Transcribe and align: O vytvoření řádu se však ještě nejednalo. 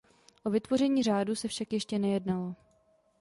O 0.43 0.49
vytvoření 0.49 1.03
řádu 1.03 1.35
se 1.35 1.47
však 1.47 1.73
ještě 1.73 1.99
nejednalo. 1.99 2.55